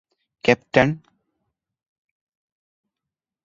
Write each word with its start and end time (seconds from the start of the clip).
ކެޕްޓަން 0.45 0.87